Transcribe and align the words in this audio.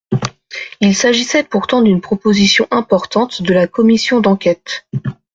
Il 0.79 0.95
s’agissait 0.95 1.43
pourtant 1.43 1.83
d’une 1.83 2.01
proposition 2.01 2.67
importante 2.71 3.43
de 3.43 3.53
la 3.53 3.67
commission 3.67 4.19
d’enquête. 4.19 4.87